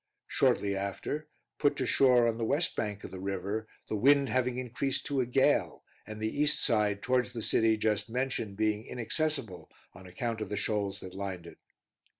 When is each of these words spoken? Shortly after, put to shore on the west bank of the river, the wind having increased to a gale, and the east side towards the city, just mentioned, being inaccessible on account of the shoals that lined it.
Shortly 0.27 0.75
after, 0.75 1.27
put 1.59 1.75
to 1.75 1.85
shore 1.85 2.27
on 2.27 2.39
the 2.39 2.43
west 2.43 2.75
bank 2.75 3.03
of 3.03 3.11
the 3.11 3.19
river, 3.19 3.67
the 3.87 3.95
wind 3.95 4.29
having 4.29 4.57
increased 4.57 5.05
to 5.05 5.21
a 5.21 5.27
gale, 5.27 5.83
and 6.07 6.19
the 6.19 6.41
east 6.41 6.59
side 6.59 7.03
towards 7.03 7.33
the 7.33 7.43
city, 7.43 7.77
just 7.77 8.09
mentioned, 8.09 8.57
being 8.57 8.83
inaccessible 8.83 9.69
on 9.93 10.07
account 10.07 10.41
of 10.41 10.49
the 10.49 10.57
shoals 10.57 11.01
that 11.01 11.13
lined 11.13 11.45
it. 11.45 11.59